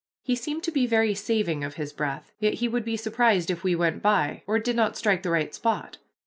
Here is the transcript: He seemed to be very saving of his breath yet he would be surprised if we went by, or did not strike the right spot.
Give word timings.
He 0.23 0.35
seemed 0.35 0.63
to 0.63 0.71
be 0.71 0.87
very 0.87 1.13
saving 1.13 1.63
of 1.63 1.75
his 1.75 1.93
breath 1.93 2.31
yet 2.39 2.55
he 2.55 2.67
would 2.67 2.83
be 2.83 2.97
surprised 2.97 3.51
if 3.51 3.63
we 3.63 3.75
went 3.75 4.01
by, 4.01 4.41
or 4.47 4.57
did 4.57 4.75
not 4.75 4.97
strike 4.97 5.21
the 5.21 5.29
right 5.29 5.53
spot. 5.53 5.99